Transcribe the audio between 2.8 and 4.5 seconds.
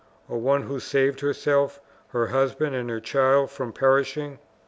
her child from perishing!